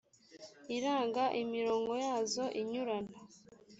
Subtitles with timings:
[0.75, 3.17] iranga imirongo yazo inyurana